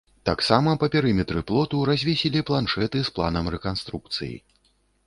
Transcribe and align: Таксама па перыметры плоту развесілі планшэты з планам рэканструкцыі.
Таксама 0.27 0.71
па 0.83 0.87
перыметры 0.95 1.43
плоту 1.51 1.83
развесілі 1.91 2.45
планшэты 2.49 3.07
з 3.07 3.17
планам 3.21 3.45
рэканструкцыі. 3.59 4.35